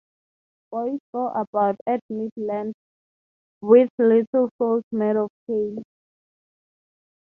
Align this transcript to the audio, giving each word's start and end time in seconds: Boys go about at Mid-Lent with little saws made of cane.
Boys 0.71 0.97
go 1.13 1.27
about 1.27 1.75
at 1.85 1.99
Mid-Lent 2.09 2.73
with 3.61 3.89
little 3.99 4.49
saws 4.57 4.81
made 4.91 5.15
of 5.15 5.29
cane. 5.45 5.83